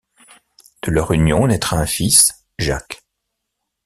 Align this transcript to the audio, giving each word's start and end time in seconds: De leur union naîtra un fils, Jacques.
De 0.81 0.89
leur 0.89 1.11
union 1.11 1.45
naîtra 1.45 1.77
un 1.77 1.85
fils, 1.85 2.43
Jacques. 2.57 3.03